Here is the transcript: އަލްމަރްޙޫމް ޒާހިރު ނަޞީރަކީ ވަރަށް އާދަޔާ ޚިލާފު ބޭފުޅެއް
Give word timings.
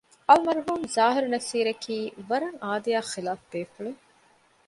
އަލްމަރްޙޫމް 0.29 0.85
ޒާހިރު 0.95 1.27
ނަޞީރަކީ 1.33 1.95
ވަރަށް 2.29 2.59
އާދަޔާ 2.63 2.99
ޚިލާފު 3.11 3.45
ބޭފުޅެއް 3.51 4.01